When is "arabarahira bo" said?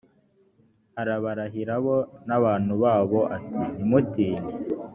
1.01-1.97